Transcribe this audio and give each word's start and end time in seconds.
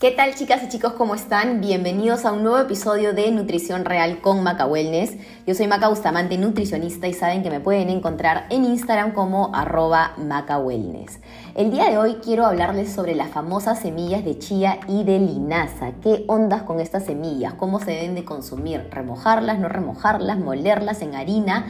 ¿Qué 0.00 0.12
tal 0.12 0.36
chicas 0.36 0.62
y 0.62 0.68
chicos? 0.68 0.92
¿Cómo 0.92 1.16
están? 1.16 1.60
Bienvenidos 1.60 2.24
a 2.24 2.30
un 2.30 2.44
nuevo 2.44 2.60
episodio 2.60 3.14
de 3.14 3.32
Nutrición 3.32 3.84
Real 3.84 4.20
con 4.20 4.44
Maca 4.44 4.64
Wellness. 4.64 5.16
Yo 5.44 5.56
soy 5.56 5.66
Maca 5.66 5.88
Bustamante, 5.88 6.38
nutricionista 6.38 7.08
y 7.08 7.14
saben 7.14 7.42
que 7.42 7.50
me 7.50 7.58
pueden 7.58 7.90
encontrar 7.90 8.46
en 8.50 8.64
Instagram 8.64 9.12
como 9.12 9.52
arroba 9.52 10.12
Maca. 10.16 10.60
El 11.56 11.72
día 11.72 11.90
de 11.90 11.98
hoy 11.98 12.18
quiero 12.22 12.46
hablarles 12.46 12.92
sobre 12.92 13.16
las 13.16 13.30
famosas 13.30 13.80
semillas 13.80 14.24
de 14.24 14.38
chía 14.38 14.78
y 14.86 15.02
de 15.02 15.18
linaza. 15.18 15.90
¿Qué 16.00 16.22
ondas 16.28 16.62
con 16.62 16.78
estas 16.78 17.04
semillas? 17.04 17.54
¿Cómo 17.54 17.80
se 17.80 17.90
deben 17.90 18.14
de 18.14 18.24
consumir? 18.24 18.86
¿Remojarlas, 18.92 19.58
no 19.58 19.68
remojarlas, 19.68 20.38
molerlas 20.38 21.02
en 21.02 21.16
harina? 21.16 21.66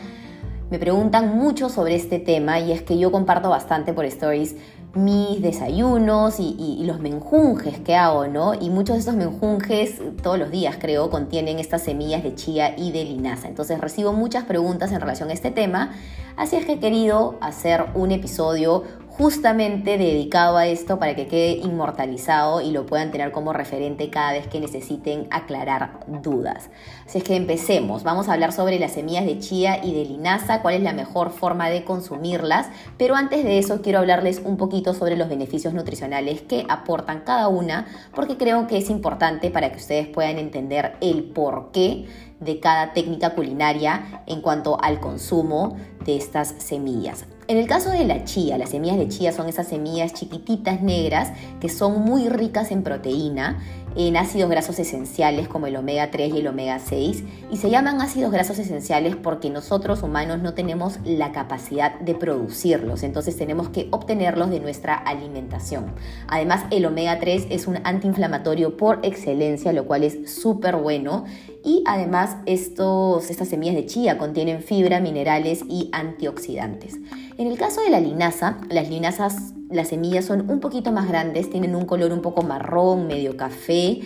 Me 0.70 0.78
preguntan 0.78 1.34
mucho 1.34 1.70
sobre 1.70 1.94
este 1.94 2.18
tema 2.18 2.60
y 2.60 2.72
es 2.72 2.82
que 2.82 2.98
yo 2.98 3.10
comparto 3.10 3.48
bastante 3.48 3.94
por 3.94 4.04
stories 4.04 4.54
mis 4.94 5.42
desayunos 5.42 6.40
y, 6.40 6.82
los 6.84 7.00
menjunjes 7.00 7.78
que 7.80 7.94
hago, 7.94 8.26
¿no? 8.26 8.54
Y 8.54 8.70
muchos 8.70 8.94
de 8.94 9.00
estos 9.00 9.14
menjunjes, 9.14 10.00
todos 10.22 10.38
los 10.38 10.50
días 10.50 10.76
creo, 10.80 11.10
contienen 11.10 11.58
estas 11.58 11.82
semillas 11.82 12.22
de 12.22 12.34
chía 12.34 12.74
y 12.78 12.92
de 12.92 13.04
linaza. 13.04 13.48
Entonces 13.48 13.78
recibo 13.80 14.12
muchas 14.12 14.44
preguntas 14.44 14.90
en 14.92 15.00
relación 15.00 15.28
a 15.28 15.34
este 15.34 15.50
tema, 15.50 15.92
así 16.36 16.56
es 16.56 16.64
que 16.64 16.72
he 16.72 16.78
querido 16.78 17.36
hacer 17.40 17.86
un 17.94 18.10
episodio 18.10 18.84
justamente 19.18 19.98
dedicado 19.98 20.56
a 20.56 20.68
esto 20.68 21.00
para 21.00 21.16
que 21.16 21.26
quede 21.26 21.56
inmortalizado 21.56 22.60
y 22.60 22.70
lo 22.70 22.86
puedan 22.86 23.10
tener 23.10 23.32
como 23.32 23.52
referente 23.52 24.10
cada 24.10 24.32
vez 24.32 24.46
que 24.46 24.60
necesiten 24.60 25.26
aclarar 25.32 25.98
dudas. 26.06 26.70
Así 27.04 27.18
es 27.18 27.24
que 27.24 27.34
empecemos. 27.34 28.04
Vamos 28.04 28.28
a 28.28 28.34
hablar 28.34 28.52
sobre 28.52 28.78
las 28.78 28.92
semillas 28.92 29.26
de 29.26 29.40
chía 29.40 29.84
y 29.84 29.92
de 29.92 30.04
linaza, 30.04 30.62
cuál 30.62 30.76
es 30.76 30.82
la 30.82 30.92
mejor 30.92 31.30
forma 31.30 31.68
de 31.68 31.82
consumirlas, 31.82 32.68
pero 32.96 33.16
antes 33.16 33.42
de 33.42 33.58
eso 33.58 33.82
quiero 33.82 33.98
hablarles 33.98 34.40
un 34.44 34.56
poquito 34.56 34.94
sobre 34.94 35.16
los 35.16 35.28
beneficios 35.28 35.74
nutricionales 35.74 36.42
que 36.42 36.64
aportan 36.68 37.22
cada 37.22 37.48
una, 37.48 37.86
porque 38.14 38.36
creo 38.36 38.68
que 38.68 38.78
es 38.78 38.88
importante 38.88 39.50
para 39.50 39.72
que 39.72 39.78
ustedes 39.78 40.06
puedan 40.06 40.38
entender 40.38 40.92
el 41.00 41.24
porqué 41.24 42.06
de 42.38 42.60
cada 42.60 42.92
técnica 42.92 43.34
culinaria 43.34 44.22
en 44.26 44.42
cuanto 44.42 44.80
al 44.80 45.00
consumo 45.00 45.76
de 46.04 46.16
estas 46.16 46.54
semillas. 46.58 47.26
En 47.48 47.56
el 47.56 47.66
caso 47.66 47.90
de 47.90 48.04
la 48.04 48.24
chía, 48.24 48.58
las 48.58 48.68
semillas 48.68 48.98
de 48.98 49.08
chía 49.08 49.32
son 49.32 49.48
esas 49.48 49.68
semillas 49.68 50.12
chiquititas 50.12 50.82
negras 50.82 51.32
que 51.62 51.70
son 51.70 52.02
muy 52.02 52.28
ricas 52.28 52.70
en 52.70 52.82
proteína, 52.82 53.62
en 53.96 54.18
ácidos 54.18 54.50
grasos 54.50 54.78
esenciales 54.78 55.48
como 55.48 55.66
el 55.66 55.76
omega 55.76 56.10
3 56.10 56.34
y 56.34 56.38
el 56.40 56.46
omega 56.46 56.78
6 56.78 57.24
y 57.50 57.56
se 57.56 57.70
llaman 57.70 58.02
ácidos 58.02 58.32
grasos 58.32 58.58
esenciales 58.58 59.16
porque 59.16 59.48
nosotros 59.48 60.02
humanos 60.02 60.42
no 60.42 60.52
tenemos 60.52 60.98
la 61.04 61.32
capacidad 61.32 61.98
de 62.00 62.14
producirlos, 62.14 63.02
entonces 63.02 63.38
tenemos 63.38 63.70
que 63.70 63.88
obtenerlos 63.92 64.50
de 64.50 64.60
nuestra 64.60 64.94
alimentación. 64.94 65.94
Además, 66.26 66.66
el 66.70 66.84
omega 66.84 67.18
3 67.18 67.46
es 67.48 67.66
un 67.66 67.78
antiinflamatorio 67.82 68.76
por 68.76 69.00
excelencia, 69.02 69.72
lo 69.72 69.86
cual 69.86 70.04
es 70.04 70.30
súper 70.30 70.76
bueno 70.76 71.24
y 71.68 71.82
además 71.84 72.38
estos, 72.46 73.28
estas 73.28 73.48
semillas 73.48 73.74
de 73.74 73.84
chía 73.84 74.16
contienen 74.16 74.62
fibra, 74.62 75.00
minerales 75.00 75.62
y 75.68 75.90
antioxidantes. 75.92 76.96
En 77.36 77.46
el 77.46 77.58
caso 77.58 77.82
de 77.82 77.90
la 77.90 78.00
linaza, 78.00 78.56
las 78.70 78.88
linazas, 78.88 79.52
las 79.68 79.88
semillas 79.88 80.24
son 80.24 80.50
un 80.50 80.60
poquito 80.60 80.92
más 80.92 81.06
grandes, 81.08 81.50
tienen 81.50 81.76
un 81.76 81.84
color 81.84 82.10
un 82.14 82.22
poco 82.22 82.42
marrón, 82.42 83.06
medio 83.06 83.36
café 83.36 84.00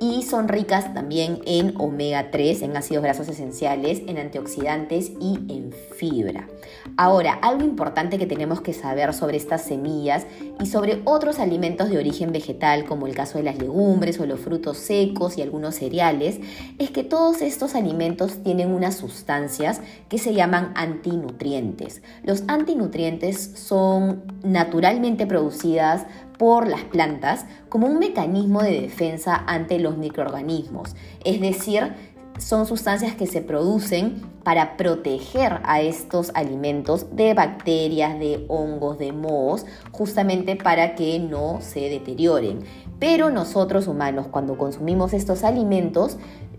y 0.00 0.22
son 0.22 0.48
ricas 0.48 0.92
también 0.94 1.40
en 1.46 1.74
omega 1.78 2.30
3, 2.30 2.62
en 2.62 2.76
ácidos 2.76 3.02
grasos 3.02 3.28
esenciales, 3.28 4.02
en 4.06 4.18
antioxidantes 4.18 5.12
y 5.20 5.38
en 5.48 5.72
fibra. 5.96 6.48
Ahora, 6.96 7.34
algo 7.42 7.64
importante 7.64 8.18
que 8.18 8.26
tenemos 8.26 8.60
que 8.60 8.72
saber 8.72 9.12
sobre 9.12 9.36
estas 9.36 9.62
semillas 9.62 10.26
y 10.60 10.66
sobre 10.66 11.00
otros 11.04 11.38
alimentos 11.38 11.90
de 11.90 11.98
origen 11.98 12.32
vegetal, 12.32 12.86
como 12.86 13.06
el 13.06 13.14
caso 13.14 13.38
de 13.38 13.44
las 13.44 13.58
legumbres 13.58 14.18
o 14.20 14.26
los 14.26 14.40
frutos 14.40 14.78
secos 14.78 15.36
y 15.36 15.42
algunos 15.42 15.74
cereales, 15.74 16.40
es 16.78 16.90
que 16.90 17.04
todos 17.04 17.42
estos 17.42 17.74
alimentos 17.74 18.42
tienen 18.42 18.70
unas 18.70 18.96
sustancias 18.96 19.80
que 20.08 20.18
se 20.18 20.34
llaman 20.34 20.72
antinutrientes. 20.74 22.02
Los 22.22 22.44
antinutrientes 22.48 23.52
son 23.54 24.22
naturalmente 24.42 25.26
producidas 25.26 26.06
por 26.38 26.68
las 26.68 26.84
plantas 26.84 27.46
como 27.68 27.86
un 27.86 27.98
mecanismo 27.98 28.62
de 28.62 28.80
defensa 28.80 29.44
ante 29.46 29.78
los 29.78 29.96
microorganismos, 29.96 30.94
es 31.24 31.40
decir, 31.40 31.94
son 32.38 32.66
sustancias 32.66 33.14
que 33.14 33.26
se 33.26 33.40
producen 33.40 34.22
para 34.42 34.76
proteger 34.76 35.60
a 35.64 35.80
estos 35.80 36.30
alimentos 36.34 37.16
de 37.16 37.34
bacterias, 37.34 38.18
de 38.18 38.44
hongos, 38.48 38.98
de 38.98 39.12
mohos, 39.12 39.64
justamente 39.90 40.56
para 40.56 40.94
que 40.94 41.18
no 41.18 41.58
se 41.60 41.88
deterioren. 41.88 42.60
Pero 42.98 43.30
nosotros 43.30 43.88
humanos, 43.88 44.26
cuando 44.30 44.56
consumimos 44.56 45.12
estos 45.12 45.44
alimentos, 45.44 46.18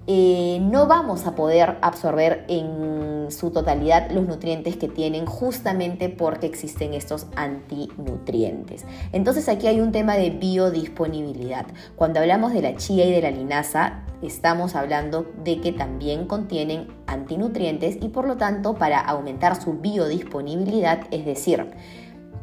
eh, 0.09 0.59
no 0.61 0.87
vamos 0.87 1.27
a 1.27 1.35
poder 1.35 1.77
absorber 1.81 2.45
en 2.47 3.29
su 3.29 3.51
totalidad 3.51 4.09
los 4.11 4.25
nutrientes 4.25 4.77
que 4.77 4.87
tienen 4.87 5.25
justamente 5.25 6.07
porque 6.07 6.47
existen 6.47 6.93
estos 6.93 7.27
antinutrientes. 7.35 8.85
Entonces 9.11 9.49
aquí 9.49 9.67
hay 9.67 9.81
un 9.81 9.91
tema 9.91 10.15
de 10.15 10.29
biodisponibilidad. 10.29 11.65
Cuando 11.97 12.21
hablamos 12.21 12.53
de 12.53 12.61
la 12.61 12.75
chía 12.77 13.05
y 13.05 13.11
de 13.11 13.21
la 13.21 13.31
linaza, 13.31 14.05
estamos 14.21 14.75
hablando 14.75 15.29
de 15.43 15.59
que 15.59 15.73
también 15.73 16.25
contienen 16.25 16.87
antinutrientes 17.05 17.97
y 18.01 18.07
por 18.07 18.27
lo 18.27 18.37
tanto 18.37 18.75
para 18.75 19.01
aumentar 19.01 19.61
su 19.61 19.73
biodisponibilidad, 19.73 21.01
es 21.11 21.25
decir, 21.25 21.69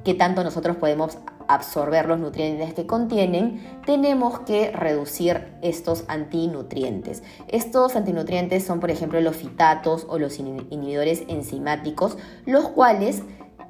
que 0.05 0.15
tanto 0.15 0.45
nosotros 0.45 0.77
podemos 0.77 1.19
absorber 1.49 2.07
los 2.07 2.19
nutrientes 2.19 2.75
que 2.75 2.87
contienen, 2.87 3.81
tenemos 3.85 4.41
que 4.41 4.71
reducir 4.71 5.53
estos 5.63 6.05
antinutrientes. 6.09 7.23
Estos 7.49 7.97
antinutrientes 7.97 8.65
son, 8.65 8.81
por 8.81 8.91
ejemplo, 8.91 9.21
los 9.21 9.37
fitatos 9.37 10.07
o 10.09 10.19
los 10.19 10.39
inhibidores 10.39 11.25
enzimáticos, 11.29 12.17
los 12.47 12.69
cuales 12.69 13.23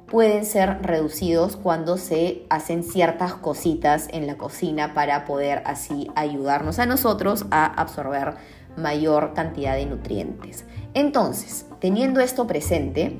pueden 0.07 0.45
ser 0.45 0.81
reducidos 0.83 1.55
cuando 1.55 1.97
se 1.97 2.45
hacen 2.49 2.83
ciertas 2.83 3.33
cositas 3.33 4.07
en 4.11 4.27
la 4.27 4.37
cocina 4.37 4.93
para 4.93 5.25
poder 5.25 5.63
así 5.65 6.11
ayudarnos 6.15 6.79
a 6.79 6.85
nosotros 6.85 7.45
a 7.51 7.65
absorber 7.65 8.35
mayor 8.77 9.33
cantidad 9.33 9.75
de 9.75 9.85
nutrientes. 9.85 10.65
Entonces, 10.93 11.65
teniendo 11.79 12.19
esto 12.19 12.45
presente, 12.45 13.17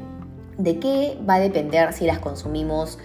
¿de 0.57 0.79
qué 0.79 1.17
va 1.27 1.35
a 1.35 1.39
depender 1.39 1.93
si 1.93 2.05
las 2.05 2.19
consumimos 2.19 2.97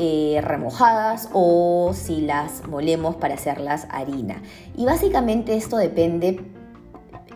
eh, 0.00 0.40
remojadas 0.44 1.28
o 1.32 1.90
si 1.92 2.20
las 2.20 2.68
molemos 2.68 3.16
para 3.16 3.34
hacerlas 3.34 3.88
harina. 3.90 4.40
Y 4.76 4.84
básicamente 4.84 5.56
esto 5.56 5.76
depende 5.76 6.40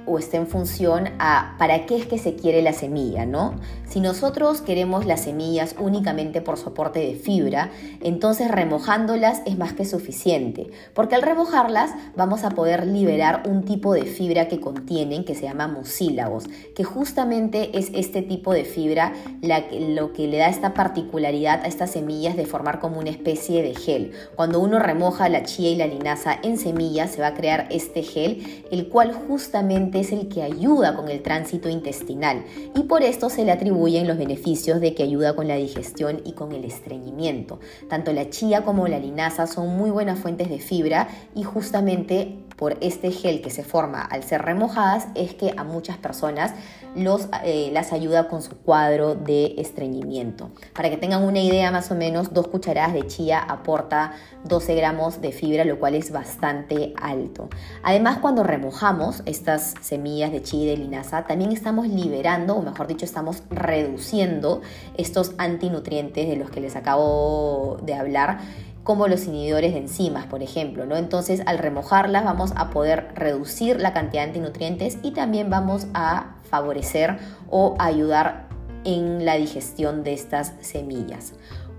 o 0.06 0.18
está 0.18 0.36
en 0.36 0.46
función 0.46 1.08
a 1.18 1.56
para 1.58 1.86
qué 1.86 1.96
es 1.96 2.06
que 2.06 2.18
se 2.18 2.34
quiere 2.34 2.62
la 2.62 2.72
semilla, 2.72 3.26
¿no? 3.26 3.54
Si 3.86 4.00
nosotros 4.00 4.62
queremos 4.62 5.04
las 5.04 5.22
semillas 5.22 5.74
únicamente 5.78 6.40
por 6.40 6.56
soporte 6.56 7.00
de 7.00 7.14
fibra, 7.14 7.70
entonces 8.00 8.50
remojándolas 8.50 9.42
es 9.44 9.58
más 9.58 9.74
que 9.74 9.84
suficiente, 9.84 10.70
porque 10.94 11.14
al 11.14 11.22
remojarlas 11.22 11.90
vamos 12.16 12.44
a 12.44 12.50
poder 12.50 12.86
liberar 12.86 13.42
un 13.46 13.64
tipo 13.64 13.92
de 13.92 14.04
fibra 14.04 14.48
que 14.48 14.60
contienen 14.60 15.24
que 15.24 15.34
se 15.34 15.42
llama 15.42 15.68
mucílagos, 15.68 16.46
que 16.74 16.84
justamente 16.84 17.78
es 17.78 17.90
este 17.94 18.22
tipo 18.22 18.52
de 18.54 18.64
fibra 18.64 19.12
lo 19.42 20.12
que 20.12 20.26
le 20.26 20.38
da 20.38 20.48
esta 20.48 20.72
particularidad 20.72 21.60
a 21.62 21.68
estas 21.68 21.90
semillas 21.90 22.36
de 22.36 22.46
formar 22.46 22.80
como 22.80 22.98
una 22.98 23.10
especie 23.10 23.62
de 23.62 23.74
gel. 23.74 24.12
Cuando 24.36 24.60
uno 24.60 24.78
remoja 24.78 25.28
la 25.28 25.42
chía 25.42 25.70
y 25.70 25.76
la 25.76 25.86
linaza 25.86 26.38
en 26.42 26.58
semillas 26.58 27.10
se 27.10 27.20
va 27.20 27.28
a 27.28 27.34
crear 27.34 27.66
este 27.70 28.02
gel, 28.02 28.64
el 28.70 28.88
cual 28.88 29.12
justamente 29.12 29.91
es 30.00 30.12
el 30.12 30.28
que 30.28 30.42
ayuda 30.42 30.94
con 30.94 31.08
el 31.08 31.22
tránsito 31.22 31.68
intestinal 31.68 32.44
y 32.74 32.84
por 32.84 33.02
esto 33.02 33.30
se 33.30 33.44
le 33.44 33.52
atribuyen 33.52 34.06
los 34.06 34.18
beneficios 34.18 34.80
de 34.80 34.94
que 34.94 35.02
ayuda 35.02 35.34
con 35.34 35.48
la 35.48 35.56
digestión 35.56 36.20
y 36.24 36.32
con 36.32 36.52
el 36.52 36.64
estreñimiento. 36.64 37.60
Tanto 37.88 38.12
la 38.12 38.30
chía 38.30 38.64
como 38.64 38.88
la 38.88 38.98
linaza 38.98 39.46
son 39.46 39.76
muy 39.76 39.90
buenas 39.90 40.18
fuentes 40.18 40.48
de 40.48 40.58
fibra 40.58 41.08
y 41.34 41.42
justamente 41.42 42.38
por 42.56 42.76
este 42.80 43.10
gel 43.10 43.40
que 43.40 43.50
se 43.50 43.64
forma 43.64 44.02
al 44.02 44.22
ser 44.22 44.42
remojadas 44.42 45.08
es 45.14 45.34
que 45.34 45.52
a 45.56 45.64
muchas 45.64 45.96
personas 45.96 46.52
los, 46.94 47.28
eh, 47.44 47.70
las 47.72 47.92
ayuda 47.92 48.28
con 48.28 48.42
su 48.42 48.56
cuadro 48.56 49.14
de 49.14 49.54
estreñimiento. 49.58 50.50
Para 50.74 50.90
que 50.90 50.96
tengan 50.96 51.24
una 51.24 51.40
idea 51.40 51.70
más 51.70 51.90
o 51.90 51.94
menos, 51.94 52.32
dos 52.32 52.48
cucharadas 52.48 52.94
de 52.94 53.06
chía 53.06 53.38
aporta 53.38 54.12
12 54.44 54.74
gramos 54.74 55.20
de 55.20 55.32
fibra, 55.32 55.64
lo 55.64 55.78
cual 55.78 55.94
es 55.94 56.10
bastante 56.10 56.92
alto. 57.00 57.48
Además, 57.82 58.18
cuando 58.18 58.42
remojamos 58.42 59.22
estas 59.26 59.74
semillas 59.80 60.32
de 60.32 60.42
chía 60.42 60.64
y 60.64 60.66
de 60.66 60.76
linaza, 60.76 61.24
también 61.24 61.52
estamos 61.52 61.88
liberando, 61.88 62.56
o 62.56 62.62
mejor 62.62 62.86
dicho, 62.86 63.04
estamos 63.04 63.42
reduciendo 63.50 64.60
estos 64.96 65.34
antinutrientes 65.38 66.28
de 66.28 66.36
los 66.36 66.50
que 66.50 66.60
les 66.60 66.76
acabo 66.76 67.78
de 67.82 67.94
hablar 67.94 68.40
como 68.84 69.06
los 69.06 69.26
inhibidores 69.26 69.72
de 69.74 69.80
enzimas, 69.80 70.26
por 70.26 70.42
ejemplo, 70.42 70.86
¿no? 70.86 70.96
Entonces, 70.96 71.42
al 71.46 71.58
remojarlas 71.58 72.24
vamos 72.24 72.52
a 72.56 72.70
poder 72.70 73.08
reducir 73.14 73.80
la 73.80 73.92
cantidad 73.92 74.22
de 74.22 74.28
antinutrientes 74.28 74.98
y 75.02 75.12
también 75.12 75.50
vamos 75.50 75.86
a 75.94 76.36
favorecer 76.50 77.18
o 77.48 77.76
ayudar 77.78 78.48
en 78.84 79.24
la 79.24 79.36
digestión 79.36 80.02
de 80.02 80.14
estas 80.14 80.54
semillas. 80.60 81.34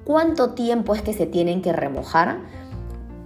¿Cuánto 0.05 0.51
tiempo 0.51 0.95
es 0.95 1.01
que 1.01 1.13
se 1.13 1.25
tienen 1.25 1.61
que 1.61 1.73
remojar? 1.73 2.39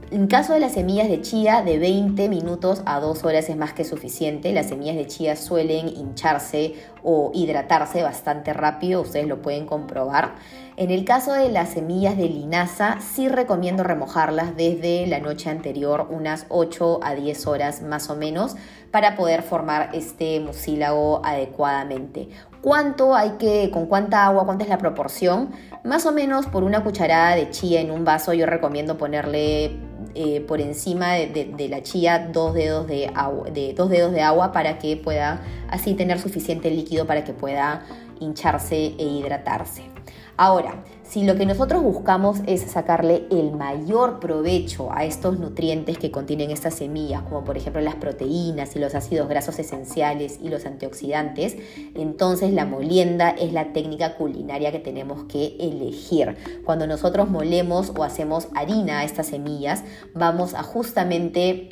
En 0.10 0.28
caso 0.28 0.54
de 0.54 0.62
las 0.62 0.72
semillas 0.72 1.10
de 1.10 1.22
chía, 1.22 1.64
de 1.64 1.80
20 1.80 2.30
minutos 2.30 2.82
a 2.86 3.02
2 3.02 3.26
horas 3.26 3.50
es 3.50 3.58
más 3.58 3.74
que 3.74 3.84
suficiente. 3.84 4.54
Las 4.54 4.68
semillas 4.68 4.96
de 4.96 5.06
chía 5.06 5.36
suelen 5.36 5.90
hincharse 5.90 6.76
o 7.04 7.32
hidratarse 7.34 8.04
bastante 8.04 8.54
rápido, 8.54 9.02
ustedes 9.02 9.28
lo 9.28 9.42
pueden 9.42 9.66
comprobar. 9.66 10.36
En 10.78 10.92
el 10.92 11.04
caso 11.04 11.34
de 11.34 11.50
las 11.50 11.70
semillas 11.70 12.16
de 12.16 12.30
linaza, 12.30 13.00
sí 13.02 13.28
recomiendo 13.28 13.84
remojarlas 13.84 14.56
desde 14.56 15.08
la 15.08 15.20
noche 15.20 15.50
anterior, 15.50 16.08
unas 16.10 16.46
8 16.48 17.02
a 17.04 17.14
10 17.14 17.48
horas 17.48 17.82
más 17.82 18.10
o 18.10 18.16
menos, 18.16 18.56
para 18.92 19.18
poder 19.18 19.42
formar 19.42 19.90
este 19.94 20.40
mucílago 20.40 21.20
adecuadamente. 21.26 22.30
¿Cuánto 22.62 23.14
hay 23.14 23.32
que, 23.32 23.70
con 23.72 23.88
cuánta 23.88 24.26
agua, 24.26 24.46
cuánta 24.46 24.64
es 24.64 24.70
la 24.70 24.78
proporción? 24.78 25.52
Más 25.84 26.06
o 26.06 26.14
menos 26.14 26.46
por 26.46 26.64
una 26.64 26.84
cucharada 26.84 27.36
de 27.36 27.50
chía 27.50 27.82
en 27.82 27.92
un 27.92 28.06
vaso 28.06 28.34
yo 28.34 28.46
recomiendo 28.46 28.98
ponerle 28.98 29.87
eh, 30.20 30.42
por 30.42 30.62
encima 30.62 31.14
de, 31.14 31.68
la 31.70 31.84
chía 31.84 32.30
dos 32.34 32.56
dedos 32.56 32.88
de, 32.88 33.12
agua, 33.14 33.52
de 33.52 33.74
dos 33.74 33.90
dedos 33.90 34.12
de 34.12 34.22
agua 34.22 34.52
para 34.52 34.80
que 34.80 34.98
pueda 34.98 35.42
así 35.70 35.94
tener 35.94 36.20
suficiente 36.20 36.72
líquido 36.72 37.06
para 37.06 37.24
que 37.24 37.34
pueda 37.34 37.86
hincharse 38.20 38.96
e 38.98 39.04
hidratarse. 39.04 39.97
Ahora, 40.38 40.84
si 41.04 41.24
lo 41.24 41.36
que 41.36 41.48
nosotros 41.48 41.82
buscamos 41.82 42.42
es 42.46 42.62
sacarle 42.62 43.26
el 43.32 43.54
mayor 43.54 44.20
provecho 44.20 44.94
a 44.94 45.04
estos 45.04 45.40
nutrientes 45.40 45.98
que 45.98 46.12
contienen 46.12 46.52
estas 46.52 46.76
semillas, 46.76 47.24
como 47.24 47.44
por 47.44 47.58
ejemplo 47.58 47.82
las 47.82 47.96
proteínas 47.96 48.76
y 48.76 48.80
los 48.80 48.94
ácidos 48.94 49.28
grasos 49.30 49.58
esenciales 49.58 50.38
y 50.40 50.50
los 50.50 50.68
antioxidantes, 50.68 51.56
entonces 51.96 52.54
la 52.54 52.66
molienda 52.66 53.32
es 53.32 53.52
la 53.52 53.74
técnica 53.74 54.16
culinaria 54.16 54.72
que 54.72 54.80
tenemos 54.80 55.24
que 55.24 55.56
elegir. 55.60 56.38
Cuando 56.66 56.86
nosotros 56.86 57.30
molemos 57.30 57.94
o 57.98 58.04
hacemos 58.04 58.48
harina 58.54 59.00
a 59.00 59.04
estas 59.04 59.28
semillas, 59.28 59.84
vamos 60.14 60.54
a 60.54 60.62
justamente 60.62 61.70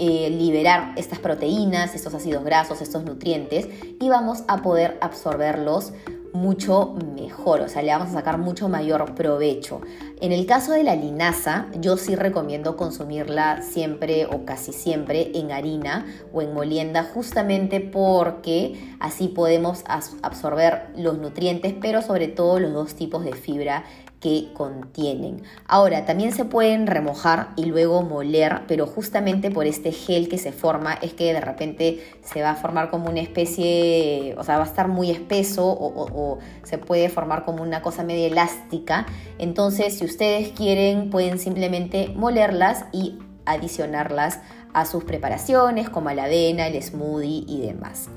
eh, 0.00 0.30
liberar 0.30 0.92
estas 0.94 1.18
proteínas, 1.18 1.96
estos 1.96 2.14
ácidos 2.14 2.44
grasos, 2.44 2.80
estos 2.80 3.02
nutrientes 3.02 3.66
y 3.98 4.08
vamos 4.08 4.44
a 4.46 4.62
poder 4.62 4.96
absorberlos 5.00 5.92
mucho 6.38 6.94
mejor, 7.16 7.60
o 7.60 7.68
sea, 7.68 7.82
le 7.82 7.92
vamos 7.92 8.08
a 8.10 8.12
sacar 8.12 8.38
mucho 8.38 8.68
mayor 8.68 9.14
provecho. 9.14 9.80
En 10.20 10.32
el 10.32 10.46
caso 10.46 10.72
de 10.72 10.82
la 10.82 10.94
linaza, 10.94 11.66
yo 11.80 11.96
sí 11.96 12.14
recomiendo 12.14 12.76
consumirla 12.76 13.62
siempre 13.62 14.26
o 14.26 14.44
casi 14.44 14.72
siempre 14.72 15.32
en 15.34 15.52
harina 15.52 16.06
o 16.32 16.40
en 16.40 16.54
molienda, 16.54 17.04
justamente 17.04 17.80
porque 17.80 18.94
así 19.00 19.28
podemos 19.28 19.84
absorber 19.86 20.88
los 20.96 21.18
nutrientes, 21.18 21.74
pero 21.80 22.02
sobre 22.02 22.28
todo 22.28 22.58
los 22.58 22.72
dos 22.72 22.94
tipos 22.94 23.24
de 23.24 23.34
fibra 23.34 23.84
que 24.20 24.48
contienen. 24.52 25.42
Ahora, 25.66 26.04
también 26.04 26.32
se 26.32 26.44
pueden 26.44 26.86
remojar 26.86 27.50
y 27.56 27.66
luego 27.66 28.02
moler, 28.02 28.62
pero 28.66 28.86
justamente 28.86 29.50
por 29.50 29.66
este 29.66 29.92
gel 29.92 30.28
que 30.28 30.38
se 30.38 30.52
forma 30.52 30.94
es 30.94 31.14
que 31.14 31.32
de 31.32 31.40
repente 31.40 32.04
se 32.22 32.42
va 32.42 32.50
a 32.50 32.54
formar 32.56 32.90
como 32.90 33.08
una 33.08 33.20
especie, 33.20 34.34
o 34.36 34.44
sea, 34.44 34.56
va 34.56 34.64
a 34.64 34.66
estar 34.66 34.88
muy 34.88 35.10
espeso 35.10 35.66
o, 35.68 36.38
se 36.64 36.78
puede 36.78 37.08
formar 37.08 37.44
como 37.44 37.62
una 37.62 37.82
cosa 37.82 38.02
media 38.02 38.26
elástica. 38.26 39.06
Entonces, 39.38 39.98
si 39.98 40.04
ustedes 40.04 40.50
quieren, 40.50 41.10
pueden 41.10 41.38
simplemente 41.38 42.12
molerlas 42.14 42.84
y 42.92 43.18
adicionarlas 43.46 44.40
a 44.74 44.84
sus 44.84 45.04
preparaciones 45.04 45.88
como 45.88 46.08
a 46.10 46.14
la 46.14 46.24
avena, 46.24 46.66
el 46.66 46.82
smoothie 46.82 47.44
y 47.46 47.62
demás. 47.62 48.08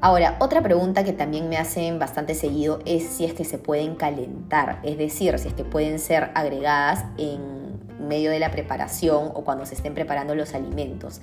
Ahora, 0.00 0.36
otra 0.38 0.62
pregunta 0.62 1.02
que 1.02 1.12
también 1.12 1.48
me 1.48 1.56
hacen 1.56 1.98
bastante 1.98 2.36
seguido 2.36 2.78
es 2.84 3.02
si 3.04 3.24
es 3.24 3.34
que 3.34 3.44
se 3.44 3.58
pueden 3.58 3.96
calentar, 3.96 4.78
es 4.84 4.96
decir, 4.96 5.36
si 5.40 5.48
es 5.48 5.54
que 5.54 5.64
pueden 5.64 5.98
ser 5.98 6.30
agregadas 6.34 7.04
en 7.18 7.68
medio 8.06 8.30
de 8.30 8.38
la 8.38 8.52
preparación 8.52 9.32
o 9.34 9.42
cuando 9.42 9.66
se 9.66 9.74
estén 9.74 9.94
preparando 9.94 10.36
los 10.36 10.54
alimentos. 10.54 11.20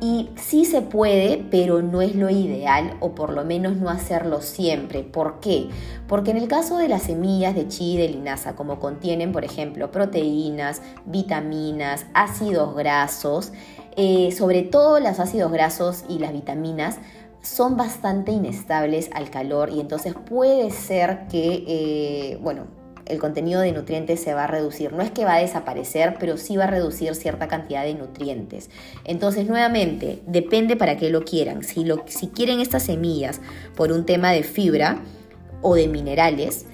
Y 0.00 0.30
sí 0.36 0.64
se 0.64 0.82
puede, 0.82 1.44
pero 1.50 1.82
no 1.82 2.02
es 2.02 2.14
lo 2.14 2.30
ideal 2.30 2.96
o 3.00 3.14
por 3.14 3.32
lo 3.32 3.44
menos 3.44 3.76
no 3.76 3.88
hacerlo 3.88 4.40
siempre. 4.40 5.02
¿Por 5.02 5.40
qué? 5.40 5.68
Porque 6.08 6.32
en 6.32 6.38
el 6.38 6.48
caso 6.48 6.76
de 6.78 6.88
las 6.88 7.02
semillas 7.02 7.54
de 7.54 7.68
chile 7.68 8.04
y 8.04 8.06
de 8.06 8.12
linaza, 8.14 8.54
como 8.54 8.80
contienen, 8.80 9.32
por 9.32 9.44
ejemplo, 9.44 9.90
proteínas, 9.90 10.82
vitaminas, 11.06 12.06
ácidos 12.14 12.74
grasos, 12.74 13.52
eh, 13.96 14.32
sobre 14.32 14.62
todo 14.62 14.98
los 15.00 15.20
ácidos 15.20 15.52
grasos 15.52 16.04
y 16.08 16.18
las 16.18 16.32
vitaminas, 16.32 16.98
son 17.42 17.76
bastante 17.76 18.32
inestables 18.32 19.10
al 19.12 19.30
calor 19.30 19.70
y 19.70 19.80
entonces 19.80 20.14
puede 20.14 20.70
ser 20.70 21.26
que, 21.28 21.64
eh, 21.66 22.38
bueno, 22.40 22.66
el 23.06 23.18
contenido 23.18 23.60
de 23.60 23.72
nutrientes 23.72 24.22
se 24.22 24.32
va 24.32 24.44
a 24.44 24.46
reducir. 24.46 24.92
No 24.92 25.02
es 25.02 25.10
que 25.10 25.24
va 25.24 25.34
a 25.34 25.40
desaparecer, 25.40 26.16
pero 26.18 26.36
sí 26.36 26.56
va 26.56 26.64
a 26.64 26.68
reducir 26.68 27.14
cierta 27.14 27.48
cantidad 27.48 27.82
de 27.84 27.94
nutrientes. 27.94 28.70
Entonces, 29.04 29.46
nuevamente, 29.48 30.22
depende 30.26 30.76
para 30.76 30.96
qué 30.96 31.10
lo 31.10 31.24
quieran. 31.24 31.64
Si, 31.64 31.84
lo, 31.84 32.04
si 32.06 32.28
quieren 32.28 32.60
estas 32.60 32.84
semillas 32.84 33.40
por 33.76 33.92
un 33.92 34.06
tema 34.06 34.30
de 34.30 34.44
fibra 34.44 35.00
o 35.62 35.74
de 35.74 35.88
minerales, 35.88 36.66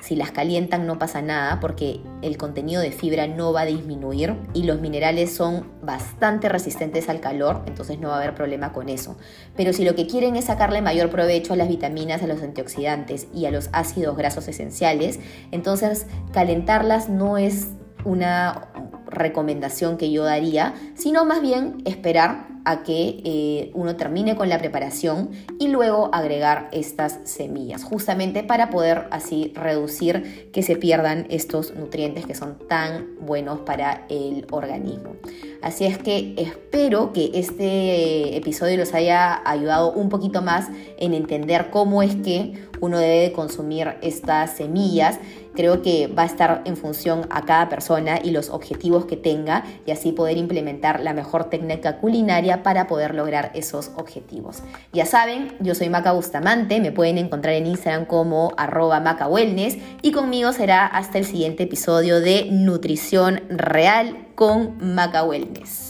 si 0.00 0.16
las 0.16 0.30
calientan 0.30 0.86
no 0.86 0.98
pasa 0.98 1.22
nada 1.22 1.60
porque 1.60 2.00
el 2.22 2.36
contenido 2.36 2.80
de 2.82 2.90
fibra 2.90 3.26
no 3.26 3.52
va 3.52 3.62
a 3.62 3.66
disminuir 3.66 4.36
y 4.54 4.64
los 4.64 4.80
minerales 4.80 5.34
son 5.34 5.70
bastante 5.82 6.48
resistentes 6.48 7.08
al 7.08 7.20
calor, 7.20 7.62
entonces 7.66 7.98
no 7.98 8.08
va 8.08 8.14
a 8.14 8.18
haber 8.18 8.34
problema 8.34 8.72
con 8.72 8.88
eso. 8.88 9.16
Pero 9.56 9.72
si 9.72 9.84
lo 9.84 9.94
que 9.94 10.06
quieren 10.06 10.36
es 10.36 10.46
sacarle 10.46 10.82
mayor 10.82 11.10
provecho 11.10 11.52
a 11.52 11.56
las 11.56 11.68
vitaminas, 11.68 12.22
a 12.22 12.26
los 12.26 12.42
antioxidantes 12.42 13.28
y 13.34 13.46
a 13.46 13.50
los 13.50 13.68
ácidos 13.72 14.16
grasos 14.16 14.48
esenciales, 14.48 15.20
entonces 15.50 16.06
calentarlas 16.32 17.08
no 17.08 17.38
es 17.38 17.68
una 18.04 18.68
recomendación 19.10 19.96
que 19.96 20.10
yo 20.10 20.24
daría, 20.24 20.74
sino 20.94 21.24
más 21.24 21.42
bien 21.42 21.82
esperar 21.84 22.48
a 22.64 22.82
que 22.82 23.20
eh, 23.24 23.70
uno 23.74 23.96
termine 23.96 24.36
con 24.36 24.48
la 24.48 24.58
preparación 24.58 25.30
y 25.58 25.68
luego 25.68 26.10
agregar 26.12 26.68
estas 26.72 27.18
semillas, 27.24 27.84
justamente 27.84 28.42
para 28.42 28.70
poder 28.70 29.06
así 29.10 29.52
reducir 29.54 30.50
que 30.52 30.62
se 30.62 30.76
pierdan 30.76 31.26
estos 31.30 31.74
nutrientes 31.74 32.26
que 32.26 32.34
son 32.34 32.58
tan 32.68 33.16
buenos 33.20 33.60
para 33.60 34.04
el 34.08 34.46
organismo. 34.50 35.16
Así 35.62 35.84
es 35.84 35.98
que 35.98 36.34
espero 36.36 37.12
que 37.12 37.30
este 37.34 38.36
episodio 38.36 38.76
los 38.76 38.94
haya 38.94 39.40
ayudado 39.48 39.92
un 39.92 40.08
poquito 40.08 40.42
más 40.42 40.68
en 40.98 41.14
entender 41.14 41.70
cómo 41.70 42.02
es 42.02 42.14
que 42.16 42.69
uno 42.80 42.98
debe 42.98 43.32
consumir 43.32 43.96
estas 44.02 44.56
semillas 44.56 45.18
creo 45.54 45.82
que 45.82 46.06
va 46.06 46.22
a 46.22 46.26
estar 46.26 46.62
en 46.64 46.76
función 46.76 47.26
a 47.30 47.44
cada 47.44 47.68
persona 47.68 48.18
y 48.22 48.30
los 48.30 48.50
objetivos 48.50 49.04
que 49.06 49.16
tenga 49.16 49.64
y 49.86 49.90
así 49.90 50.12
poder 50.12 50.36
implementar 50.36 51.00
la 51.00 51.12
mejor 51.12 51.44
técnica 51.44 51.98
culinaria 51.98 52.62
para 52.62 52.86
poder 52.86 53.14
lograr 53.14 53.50
esos 53.54 53.90
objetivos. 53.96 54.62
Ya 54.92 55.06
saben, 55.06 55.56
yo 55.60 55.74
soy 55.74 55.88
Maca 55.88 56.12
Bustamante, 56.12 56.80
me 56.80 56.92
pueden 56.92 57.18
encontrar 57.18 57.54
en 57.54 57.66
Instagram 57.66 58.06
como 58.06 58.52
arroba 58.56 59.00
Maca 59.00 59.28
Wellness 59.28 59.78
y 60.02 60.12
conmigo 60.12 60.52
será 60.52 60.86
hasta 60.86 61.18
el 61.18 61.24
siguiente 61.24 61.64
episodio 61.64 62.20
de 62.20 62.48
Nutrición 62.50 63.42
Real 63.50 64.28
con 64.34 64.94
Maca 64.94 65.24
Wellness. 65.24 65.89